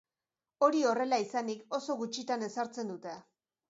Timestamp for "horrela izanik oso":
0.93-2.01